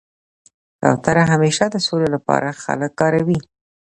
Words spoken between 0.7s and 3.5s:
کوتره همېشه د سولي له پاره خلک کاروي.